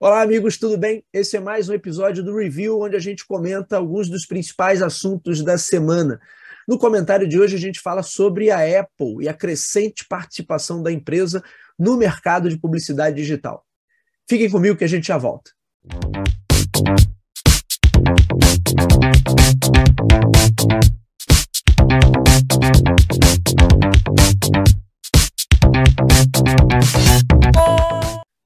[0.00, 1.02] Olá, amigos, tudo bem?
[1.12, 5.42] Esse é mais um episódio do Review, onde a gente comenta alguns dos principais assuntos
[5.42, 6.20] da semana.
[6.68, 10.92] No comentário de hoje, a gente fala sobre a Apple e a crescente participação da
[10.92, 11.42] empresa
[11.76, 13.66] no mercado de publicidade digital.
[14.30, 15.50] Fiquem comigo que a gente já volta.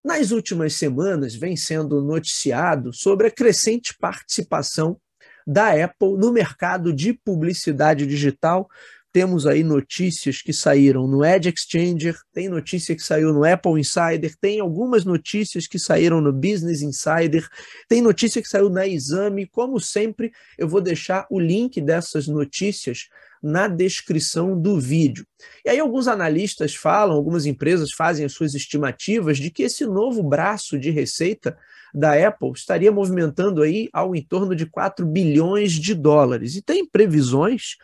[0.04, 4.98] Nas últimas semanas, vem sendo noticiado sobre a crescente participação
[5.46, 8.68] da Apple no mercado de publicidade digital.
[9.12, 14.34] Temos aí notícias que saíram no Edge Exchanger, tem notícia que saiu no Apple Insider,
[14.40, 17.46] tem algumas notícias que saíram no Business Insider,
[17.86, 19.46] tem notícia que saiu na Exame.
[19.46, 23.08] Como sempre, eu vou deixar o link dessas notícias
[23.42, 25.26] na descrição do vídeo.
[25.62, 30.22] E aí alguns analistas falam, algumas empresas fazem as suas estimativas de que esse novo
[30.22, 31.58] braço de receita
[31.92, 36.56] da Apple estaria movimentando aí ao em torno de 4 bilhões de dólares.
[36.56, 37.76] E tem previsões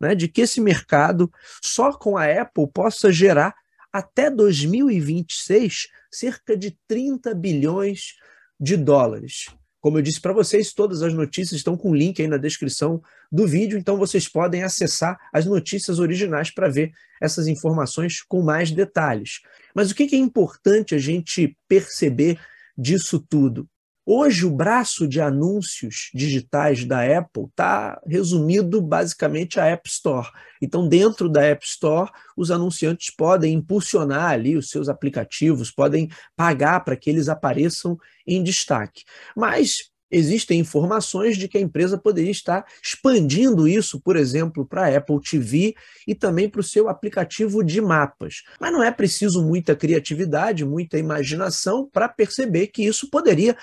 [0.00, 1.30] né, de que esse mercado,
[1.62, 3.54] só com a Apple, possa gerar
[3.92, 8.14] até 2026 cerca de 30 bilhões
[8.58, 9.46] de dólares.
[9.80, 13.46] Como eu disse para vocês, todas as notícias estão com link aí na descrição do
[13.46, 19.40] vídeo, então vocês podem acessar as notícias originais para ver essas informações com mais detalhes.
[19.74, 22.38] Mas o que é importante a gente perceber
[22.76, 23.68] disso tudo?
[24.08, 30.28] Hoje, o braço de anúncios digitais da Apple está resumido basicamente à App Store.
[30.62, 36.84] Então, dentro da App Store, os anunciantes podem impulsionar ali os seus aplicativos, podem pagar
[36.84, 39.02] para que eles apareçam em destaque.
[39.34, 44.96] Mas existem informações de que a empresa poderia estar expandindo isso, por exemplo, para a
[44.96, 45.74] Apple TV
[46.06, 48.42] e também para o seu aplicativo de mapas.
[48.60, 53.56] Mas não é preciso muita criatividade, muita imaginação para perceber que isso poderia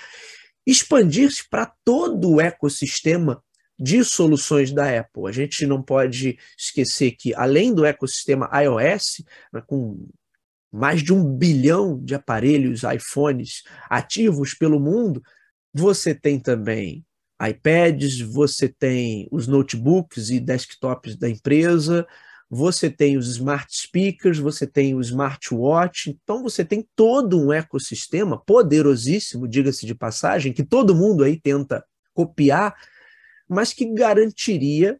[0.65, 3.43] expandir-se para todo o ecossistema
[3.77, 5.27] de soluções da Apple.
[5.27, 10.07] A gente não pode esquecer que, além do ecossistema iOS, né, com
[10.71, 15.21] mais de um bilhão de aparelhos iPhones ativos pelo mundo,
[15.73, 17.03] você tem também
[17.41, 22.07] iPads, você tem os notebooks e desktops da empresa,
[22.49, 28.37] você tem os smart speakers, você tem o smartwatch, então você tem todo um ecossistema
[28.37, 32.75] poderosíssimo, diga-se de passagem, que todo mundo aí tenta copiar,
[33.49, 34.99] mas que garantiria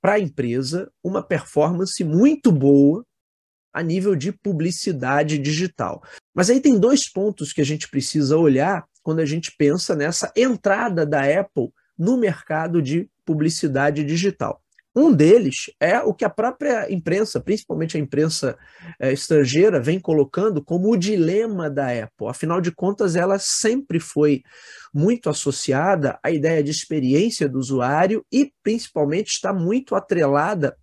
[0.00, 3.04] para a empresa uma performance muito boa
[3.72, 6.02] a nível de publicidade digital.
[6.34, 10.32] Mas aí tem dois pontos que a gente precisa olhar quando a gente pensa nessa
[10.34, 14.60] entrada da Apple no mercado de publicidade digital.
[14.96, 18.58] Um deles é o que a própria imprensa, principalmente a imprensa
[18.98, 22.26] é, estrangeira, vem colocando como o dilema da Apple.
[22.26, 24.42] Afinal de contas, ela sempre foi
[24.92, 30.76] muito associada à ideia de experiência do usuário e, principalmente, está muito atrelada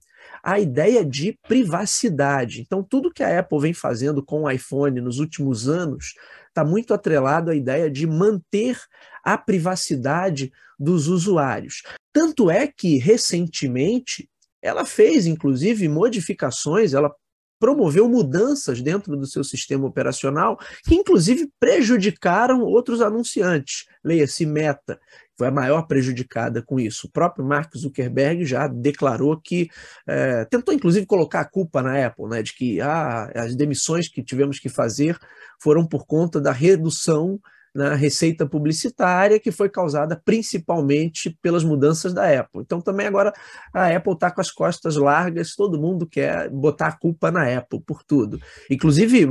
[0.43, 2.59] à ideia de privacidade.
[2.61, 6.13] Então, tudo que a Apple vem fazendo com o iPhone nos últimos anos
[6.49, 8.77] está muito atrelado à ideia de manter
[9.23, 11.81] a privacidade dos usuários.
[12.11, 14.29] Tanto é que, recentemente,
[14.61, 17.11] ela fez, inclusive, modificações, ela
[17.59, 23.85] promoveu mudanças dentro do seu sistema operacional que, inclusive, prejudicaram outros anunciantes.
[24.03, 24.99] Leia-se Meta,
[25.37, 27.07] foi a maior prejudicada com isso.
[27.07, 29.69] O próprio Mark Zuckerberg já declarou que
[30.07, 34.23] é, tentou, inclusive, colocar a culpa na Apple, né, de que ah, as demissões que
[34.23, 35.17] tivemos que fazer
[35.61, 37.39] foram por conta da redução
[37.73, 42.61] na receita publicitária que foi causada principalmente pelas mudanças da Apple.
[42.61, 43.33] Então também agora
[43.73, 47.81] a Apple está com as costas largas, todo mundo quer botar a culpa na Apple
[47.81, 48.39] por tudo.
[48.69, 49.27] Inclusive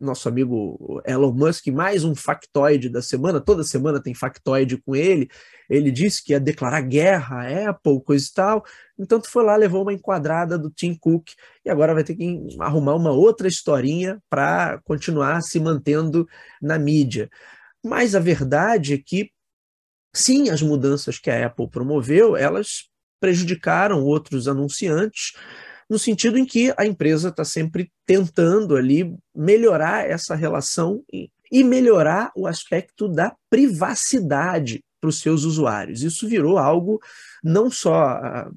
[0.00, 5.28] nosso amigo Elon Musk, mais um factoide da semana, toda semana tem factoide com ele.
[5.68, 8.64] Ele disse que ia declarar guerra à Apple, coisa e tal.
[8.98, 11.30] Então, tu foi lá, levou uma enquadrada do Tim Cook
[11.64, 16.26] e agora vai ter que arrumar uma outra historinha para continuar se mantendo
[16.62, 17.28] na mídia.
[17.84, 19.30] Mas a verdade é que,
[20.14, 22.88] sim, as mudanças que a Apple promoveu, elas
[23.20, 25.34] prejudicaram outros anunciantes
[25.90, 31.64] no sentido em que a empresa está sempre tentando ali melhorar essa relação e, e
[31.64, 36.02] melhorar o aspecto da privacidade para os seus usuários.
[36.04, 37.00] Isso virou algo
[37.42, 38.54] não só uh,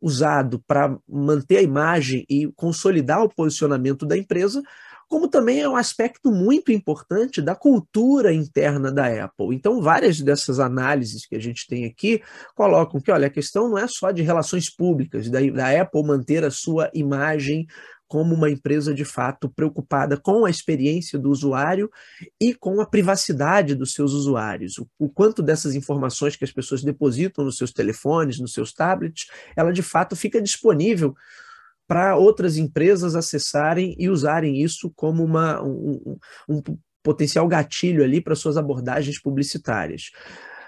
[0.00, 4.62] usado para manter a imagem e consolidar o posicionamento da empresa,
[5.10, 9.52] como também é um aspecto muito importante da cultura interna da Apple.
[9.56, 12.22] Então, várias dessas análises que a gente tem aqui
[12.54, 16.44] colocam que, olha, a questão não é só de relações públicas, da, da Apple manter
[16.44, 17.66] a sua imagem
[18.06, 21.90] como uma empresa de fato preocupada com a experiência do usuário
[22.40, 24.78] e com a privacidade dos seus usuários.
[24.78, 29.26] O, o quanto dessas informações que as pessoas depositam nos seus telefones, nos seus tablets,
[29.56, 31.16] ela de fato fica disponível
[31.90, 36.16] para outras empresas acessarem e usarem isso como uma, um,
[36.48, 36.62] um
[37.02, 40.12] potencial gatilho ali para suas abordagens publicitárias.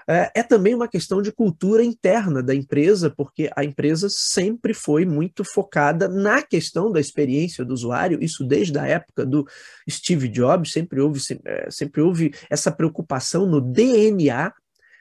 [0.05, 5.05] É, é também uma questão de cultura interna da empresa, porque a empresa sempre foi
[5.05, 9.47] muito focada na questão da experiência do usuário, isso desde a época do
[9.89, 14.51] Steve Jobs, sempre houve, é, sempre houve essa preocupação no DNA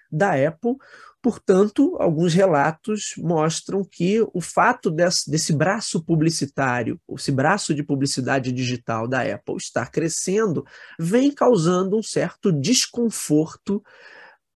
[0.08, 0.76] da Apple.
[1.22, 8.50] Portanto, alguns relatos mostram que o fato desse, desse, braço publicitário, esse braço de publicidade
[8.50, 10.64] digital da Apple estar crescendo,
[10.98, 13.80] vem causando um certo desconforto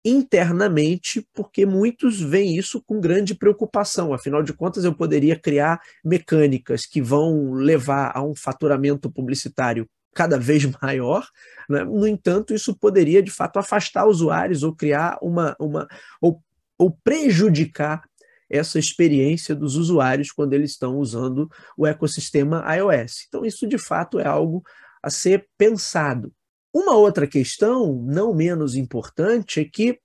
[0.03, 4.11] internamente, porque muitos veem isso com grande preocupação.
[4.11, 10.39] Afinal de contas, eu poderia criar mecânicas que vão levar a um faturamento publicitário cada
[10.39, 11.27] vez maior.
[11.69, 11.83] Né?
[11.83, 15.87] No entanto, isso poderia de fato afastar usuários ou criar uma, uma
[16.21, 16.41] ou,
[16.77, 18.03] ou prejudicar
[18.49, 23.25] essa experiência dos usuários quando eles estão usando o ecossistema iOS.
[23.27, 24.63] Então, isso de fato é algo
[25.01, 26.31] a ser pensado.
[26.73, 29.99] Uma outra questão, não menos importante, é que,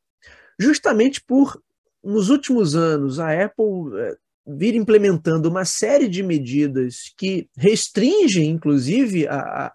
[0.59, 1.61] justamente por,
[2.03, 9.27] nos últimos anos, a Apple é, vir implementando uma série de medidas que restringem, inclusive,
[9.27, 9.73] a,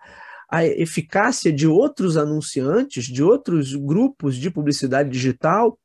[0.50, 5.78] a eficácia de outros anunciantes, de outros grupos de publicidade digital,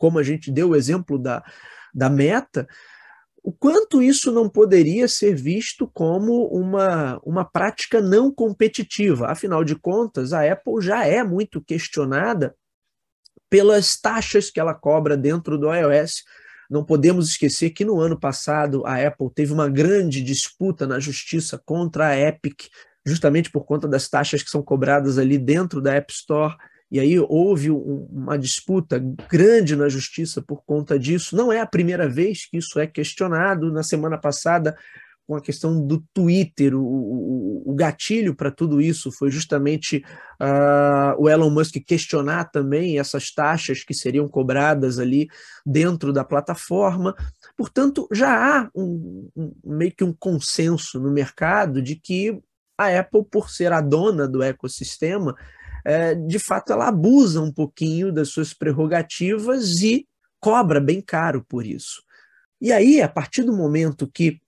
[0.00, 1.44] como a gente deu o exemplo da,
[1.94, 2.66] da Meta,
[3.42, 9.26] o quanto isso não poderia ser visto como uma, uma prática não competitiva.
[9.26, 12.54] Afinal de contas, a Apple já é muito questionada
[13.50, 16.24] pelas taxas que ela cobra dentro do iOS.
[16.70, 21.60] Não podemos esquecer que no ano passado a Apple teve uma grande disputa na justiça
[21.62, 22.68] contra a Epic,
[23.04, 26.56] justamente por conta das taxas que são cobradas ali dentro da App Store
[26.90, 28.98] e aí houve um, uma disputa
[29.30, 31.36] grande na justiça por conta disso.
[31.36, 33.72] Não é a primeira vez que isso é questionado.
[33.72, 34.76] Na semana passada,
[35.30, 40.04] com a questão do Twitter, o, o, o gatilho para tudo isso foi justamente
[40.42, 45.28] uh, o Elon Musk questionar também essas taxas que seriam cobradas ali
[45.64, 47.14] dentro da plataforma.
[47.56, 52.36] Portanto, já há um, um, meio que um consenso no mercado de que
[52.76, 55.36] a Apple, por ser a dona do ecossistema,
[55.84, 60.06] é, de fato, ela abusa um pouquinho das suas prerrogativas e
[60.38, 62.02] cobra bem caro por isso.
[62.60, 64.40] E aí, a partir do momento que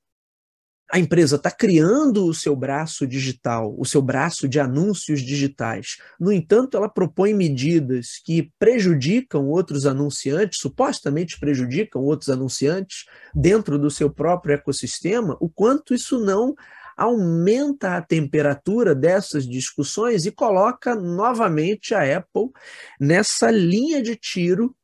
[0.92, 5.96] a empresa está criando o seu braço digital, o seu braço de anúncios digitais.
[6.20, 13.90] No entanto, ela propõe medidas que prejudicam outros anunciantes, supostamente prejudicam outros anunciantes dentro do
[13.90, 16.54] seu próprio ecossistema, o quanto isso não
[17.02, 22.50] aumenta a temperatura dessas discussões e coloca novamente a Apple
[23.00, 24.74] nessa linha de tiro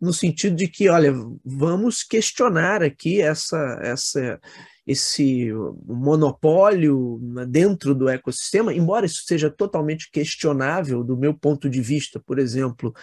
[0.00, 1.12] no sentido de que, olha,
[1.44, 4.40] vamos questionar aqui essa, essa,
[4.86, 5.50] esse
[5.86, 7.18] monopólio
[7.48, 12.94] dentro do ecossistema, embora isso seja totalmente questionável do meu ponto de vista, por exemplo,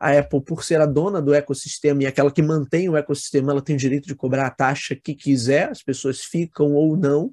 [0.00, 3.60] a Apple, por ser a dona do ecossistema e aquela que mantém o ecossistema, ela
[3.60, 7.30] tem o direito de cobrar a taxa que quiser, as pessoas ficam ou não,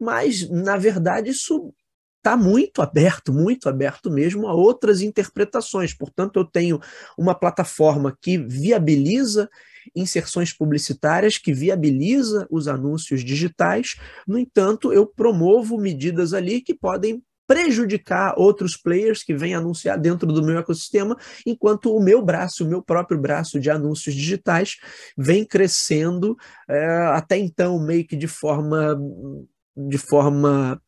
[0.00, 1.74] mas, na verdade, isso
[2.18, 5.92] está muito aberto, muito aberto mesmo a outras interpretações.
[5.92, 6.80] Portanto, eu tenho
[7.18, 9.50] uma plataforma que viabiliza
[9.94, 13.96] inserções publicitárias, que viabiliza os anúncios digitais.
[14.26, 20.32] No entanto, eu promovo medidas ali que podem prejudicar outros players que vêm anunciar dentro
[20.32, 24.76] do meu ecossistema, enquanto o meu braço, o meu próprio braço de anúncios digitais
[25.16, 26.36] vem crescendo
[26.68, 28.98] é, até então meio que de forma
[29.76, 30.80] de forma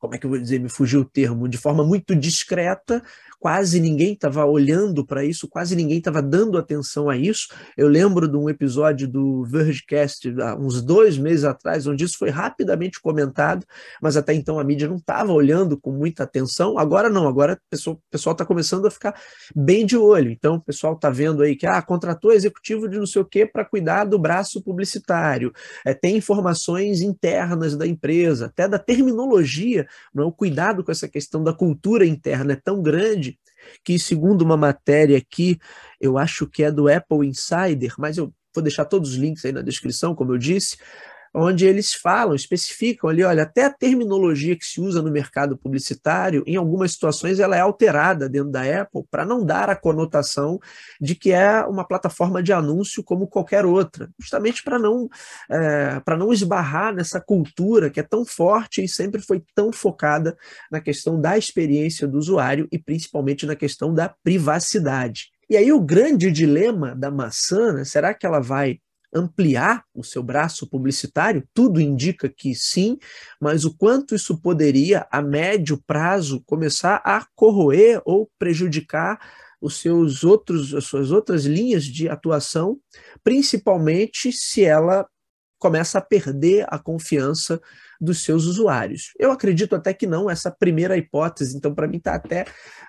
[0.00, 3.02] como é que eu vou dizer, me fugiu o termo, de forma muito discreta,
[3.40, 7.48] quase ninguém estava olhando para isso, quase ninguém estava dando atenção a isso.
[7.76, 12.28] Eu lembro de um episódio do Vergecast, há uns dois meses atrás, onde isso foi
[12.28, 13.64] rapidamente comentado,
[14.00, 16.78] mas até então a mídia não estava olhando com muita atenção.
[16.78, 19.18] Agora não, agora o pessoal está começando a ficar
[19.56, 20.30] bem de olho.
[20.30, 23.46] Então o pessoal está vendo aí que ah, contratou executivo de não sei o quê
[23.46, 25.50] para cuidar do braço publicitário,
[25.86, 30.26] é, tem informações internas da empresa, até da terminologia, não, é?
[30.26, 33.29] o cuidado com essa questão da cultura interna é tão grande
[33.84, 35.58] que, segundo uma matéria aqui,
[36.00, 39.52] eu acho que é do Apple Insider, mas eu vou deixar todos os links aí
[39.52, 40.76] na descrição, como eu disse.
[41.32, 46.42] Onde eles falam, especificam ali, olha, até a terminologia que se usa no mercado publicitário,
[46.46, 50.58] em algumas situações ela é alterada dentro da Apple para não dar a conotação
[51.00, 55.08] de que é uma plataforma de anúncio como qualquer outra, justamente para não
[55.48, 60.36] é, para não esbarrar nessa cultura que é tão forte e sempre foi tão focada
[60.70, 65.30] na questão da experiência do usuário e principalmente na questão da privacidade.
[65.48, 68.78] E aí o grande dilema da maçã, né, será que ela vai
[69.12, 71.46] ampliar o seu braço publicitário?
[71.52, 72.98] Tudo indica que sim,
[73.40, 79.18] mas o quanto isso poderia, a médio prazo, começar a corroer ou prejudicar
[79.60, 82.78] os seus outros, as suas outras linhas de atuação,
[83.22, 85.06] principalmente se ela
[85.58, 87.60] começa a perder a confiança
[88.00, 89.12] dos seus usuários.
[89.18, 92.46] Eu acredito até que não, essa primeira hipótese, então, para mim, está até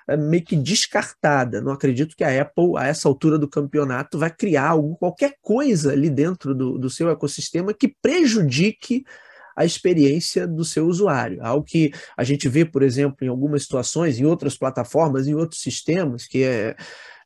[0.08, 1.62] eh, meio que descartada.
[1.62, 5.91] Não acredito que a Apple, a essa altura do campeonato, vai criar algo, qualquer coisa
[5.91, 9.03] ali dentro do, do seu ecossistema que prejudique
[9.56, 11.44] a experiência do seu usuário.
[11.44, 15.62] Algo que a gente vê, por exemplo, em algumas situações, em outras plataformas, em outros
[15.62, 16.75] sistemas, que é,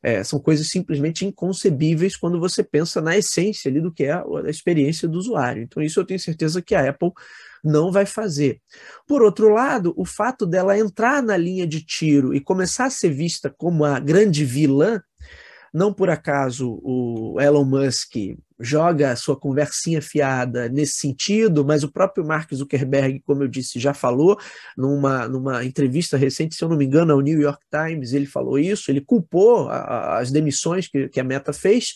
[0.02, 4.50] é, são coisas simplesmente inconcebíveis quando você pensa na essência ali do que é a
[4.50, 5.62] experiência do usuário.
[5.62, 7.12] Então, isso eu tenho certeza que a Apple
[7.66, 8.60] não vai fazer.
[9.06, 13.10] Por outro lado, o fato dela entrar na linha de tiro e começar a ser
[13.10, 15.02] vista como a grande vilã,
[15.74, 18.14] não por acaso o Elon Musk
[18.58, 23.78] joga a sua conversinha fiada nesse sentido, mas o próprio Mark Zuckerberg, como eu disse,
[23.78, 24.38] já falou
[24.76, 28.58] numa, numa entrevista recente, se eu não me engano, ao New York Times, ele falou
[28.58, 31.94] isso, ele culpou a, a, as demissões que, que a Meta fez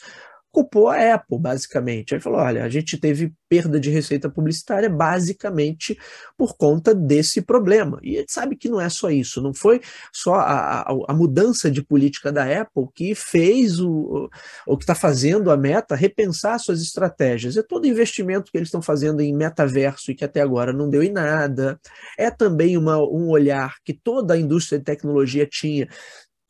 [0.52, 2.14] culpou a Apple, basicamente.
[2.14, 5.98] Aí falou: olha, a gente teve perda de receita publicitária basicamente
[6.38, 7.98] por conta desse problema.
[8.02, 9.80] E gente sabe que não é só isso, não foi
[10.12, 14.30] só a, a, a mudança de política da Apple que fez o,
[14.66, 17.56] o que está fazendo a Meta repensar suas estratégias.
[17.56, 21.02] É todo investimento que eles estão fazendo em metaverso e que até agora não deu
[21.02, 21.78] em nada.
[22.16, 25.88] É também uma, um olhar que toda a indústria de tecnologia tinha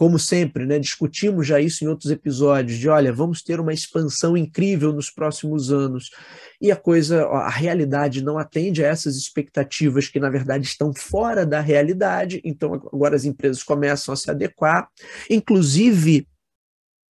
[0.01, 4.35] como sempre, né, discutimos já isso em outros episódios, de olha, vamos ter uma expansão
[4.35, 6.09] incrível nos próximos anos.
[6.59, 11.45] E a coisa, a realidade não atende a essas expectativas que, na verdade, estão fora
[11.45, 14.89] da realidade, então agora as empresas começam a se adequar.
[15.29, 16.27] Inclusive,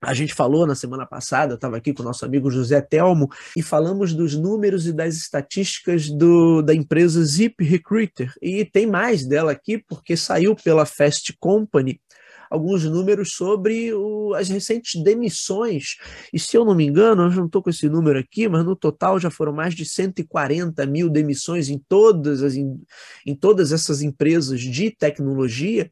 [0.02, 3.62] a gente falou na semana passada, estava aqui com o nosso amigo José Telmo, e
[3.62, 8.32] falamos dos números e das estatísticas do, da empresa Zip Recruiter.
[8.42, 12.00] E tem mais dela aqui, porque saiu pela Fast Company
[12.50, 15.96] alguns números sobre o, as recentes demissões.
[16.32, 18.74] E se eu não me engano, eu não estou com esse número aqui, mas no
[18.74, 22.82] total já foram mais de 140 mil demissões em todas, as, em,
[23.24, 25.90] em todas essas empresas de tecnologia.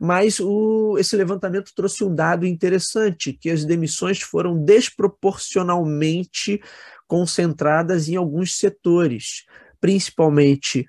[0.00, 6.60] Mas o, esse levantamento trouxe um dado interessante, que as demissões foram desproporcionalmente
[7.06, 9.44] concentradas em alguns setores,
[9.80, 10.84] principalmente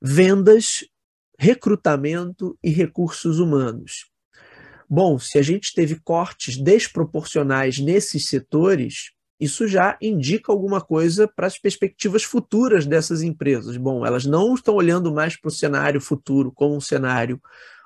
[0.00, 0.86] vendas,
[1.38, 4.06] recrutamento e recursos humanos.
[4.88, 11.46] Bom, se a gente teve cortes desproporcionais nesses setores, isso já indica alguma coisa para
[11.46, 13.76] as perspectivas futuras dessas empresas.
[13.76, 17.40] Bom, elas não estão olhando mais para o cenário futuro como um cenário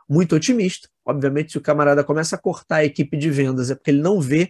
[0.09, 0.89] muito otimista.
[1.05, 4.21] Obviamente, se o camarada começa a cortar a equipe de vendas, é porque ele não
[4.21, 4.49] vê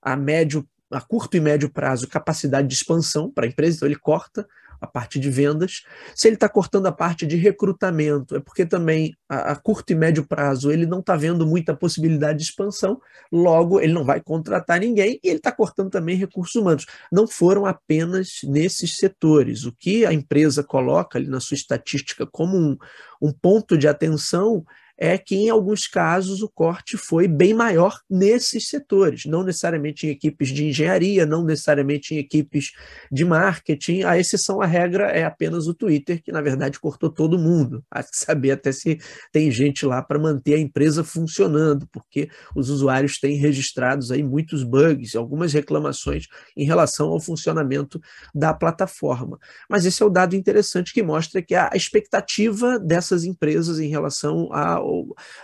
[0.00, 3.96] a médio, a curto e médio prazo capacidade de expansão para a empresa, então ele
[3.96, 4.46] corta
[4.82, 5.84] a parte de vendas.
[6.14, 9.94] Se ele está cortando a parte de recrutamento, é porque também a, a curto e
[9.94, 14.80] médio prazo ele não está vendo muita possibilidade de expansão, logo ele não vai contratar
[14.80, 16.84] ninguém e ele está cortando também recursos humanos.
[17.12, 19.64] Não foram apenas nesses setores.
[19.64, 22.76] O que a empresa coloca ali na sua estatística como um,
[23.20, 24.64] um ponto de atenção
[24.98, 30.10] é que, em alguns casos, o corte foi bem maior nesses setores, não necessariamente em
[30.10, 32.72] equipes de engenharia, não necessariamente em equipes
[33.10, 34.02] de marketing.
[34.02, 37.84] A exceção à regra é apenas o Twitter, que, na verdade, cortou todo mundo.
[37.90, 38.98] Há que saber até se
[39.32, 44.62] tem gente lá para manter a empresa funcionando, porque os usuários têm registrados aí muitos
[44.62, 48.00] bugs, algumas reclamações em relação ao funcionamento
[48.34, 49.38] da plataforma.
[49.68, 54.48] Mas esse é o dado interessante que mostra que a expectativa dessas empresas em relação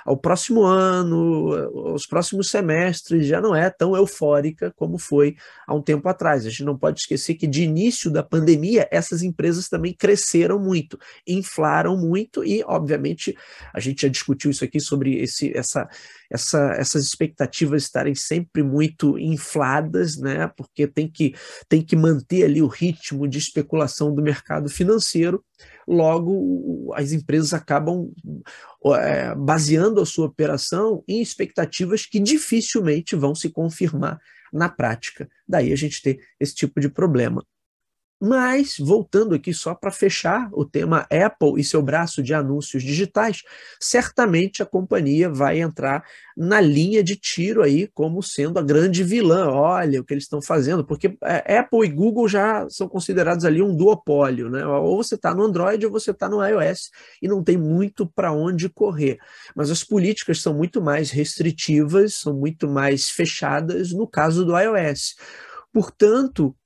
[0.04, 1.52] ao, próximo ano,
[1.90, 5.36] aos próximos semestres, já não é tão eufórica como foi
[5.66, 6.46] há um tempo atrás.
[6.46, 10.98] A gente não pode esquecer que de início da pandemia, essas empresas também cresceram muito,
[11.26, 13.36] inflaram muito e, obviamente,
[13.72, 15.88] a gente já discutiu isso aqui sobre esse, essa,
[16.30, 20.50] essa, essas expectativas estarem sempre muito infladas, né?
[20.56, 21.34] Porque tem que,
[21.68, 25.42] tem que manter ali o ritmo de especulação do mercado financeiro.
[25.86, 28.12] Logo, as empresas acabam
[28.94, 34.18] é, baseando a sua operação em expectativas que dificilmente vão se confirmar
[34.52, 35.28] na prática.
[35.46, 37.44] Daí a gente ter esse tipo de problema.
[38.20, 43.42] Mas, voltando aqui só para fechar o tema Apple e seu braço de anúncios digitais,
[43.80, 46.04] certamente a companhia vai entrar
[46.36, 49.48] na linha de tiro aí como sendo a grande vilã.
[49.48, 53.62] Olha o que eles estão fazendo, porque é, Apple e Google já são considerados ali
[53.62, 54.66] um duopólio, né?
[54.66, 56.90] Ou você está no Android ou você está no iOS
[57.22, 59.18] e não tem muito para onde correr.
[59.54, 65.14] Mas as políticas são muito mais restritivas, são muito mais fechadas no caso do iOS.
[65.72, 66.56] Portanto,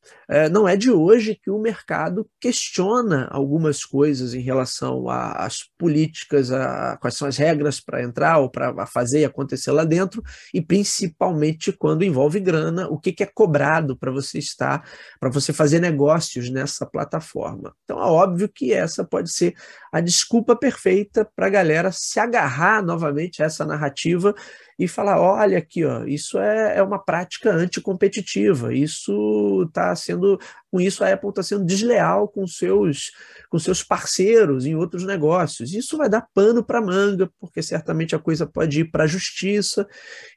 [0.51, 6.97] não é de hoje que o mercado questiona algumas coisas em relação às políticas, a,
[7.01, 11.73] quais são as regras para entrar ou para fazer e acontecer lá dentro, e principalmente
[11.73, 14.89] quando envolve grana, o que, que é cobrado para você estar,
[15.21, 17.75] para você fazer negócios nessa plataforma.
[17.85, 19.55] Então é óbvio que essa pode ser
[19.93, 24.35] a desculpa perfeita para a galera se agarrar novamente a essa narrativa
[24.79, 30.39] e falar: olha aqui, ó, isso é, é uma prática anticompetitiva, isso está sendo
[30.71, 33.13] com isso a Apple está sendo desleal com seus,
[33.51, 35.75] com seus parceiros em outros negócios.
[35.75, 39.87] Isso vai dar pano para manga, porque certamente a coisa pode ir para a justiça.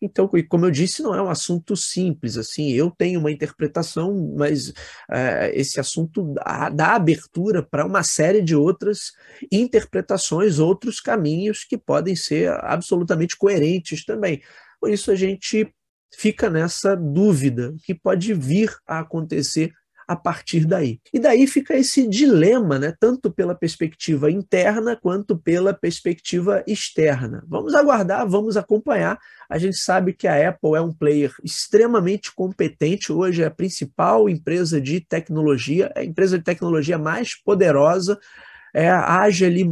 [0.01, 2.37] Então, como eu disse, não é um assunto simples.
[2.37, 4.73] Assim, eu tenho uma interpretação, mas
[5.09, 9.13] é, esse assunto dá, dá abertura para uma série de outras
[9.51, 14.41] interpretações, outros caminhos que podem ser absolutamente coerentes também.
[14.81, 15.73] Por isso a gente
[16.13, 19.71] fica nessa dúvida que pode vir a acontecer
[20.07, 20.99] a partir daí.
[21.11, 27.43] E daí fica esse dilema, né, tanto pela perspectiva interna quanto pela perspectiva externa.
[27.47, 29.17] Vamos aguardar, vamos acompanhar.
[29.49, 34.29] A gente sabe que a Apple é um player extremamente competente, hoje é a principal
[34.29, 38.19] empresa de tecnologia, é a empresa de tecnologia mais poderosa,
[38.75, 39.63] é, age ali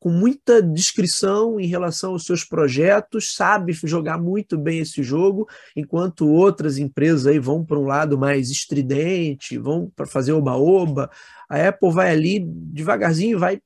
[0.00, 5.46] com muita discrição em relação aos seus projetos, sabe jogar muito bem esse jogo,
[5.76, 11.10] enquanto outras empresas aí vão para um lado mais estridente, vão para fazer oba-oba.
[11.50, 13.60] A Apple vai ali devagarzinho, vai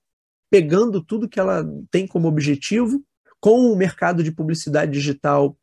[0.50, 3.00] pegando tudo que ela tem como objetivo.
[3.38, 5.56] Com o mercado de publicidade digital,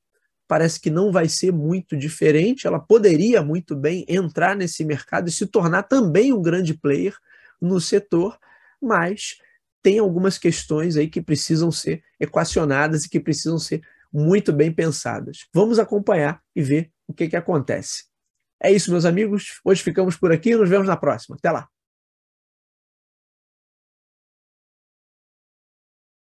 [0.48, 2.66] parece que não vai ser muito diferente.
[2.66, 7.14] Ela poderia muito bem entrar nesse mercado e se tornar também um grande player
[7.62, 8.38] no setor,
[8.82, 9.38] mas
[9.82, 13.82] tem algumas questões aí que precisam ser equacionadas e que precisam ser
[14.12, 15.48] muito bem pensadas.
[15.54, 18.06] Vamos acompanhar e ver o que, que acontece.
[18.62, 19.60] É isso, meus amigos.
[19.64, 21.38] Hoje ficamos por aqui nos vemos na próxima.
[21.38, 21.68] Até lá!